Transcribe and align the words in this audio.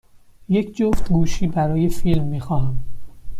یک 0.49 0.71
جفت 0.77 1.09
گوشی 1.09 1.47
برای 1.47 1.89
فیلم 1.89 2.23
می 2.27 2.39
خواهم. 2.39 2.77